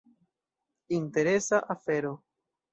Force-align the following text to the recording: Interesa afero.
Interesa 0.97 1.59
afero. 1.75 2.13